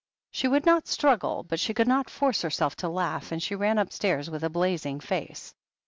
[0.31, 3.53] She would not struggle, but she could not force her self to laugh, and she
[3.53, 5.53] ran upstairs with a blazing face.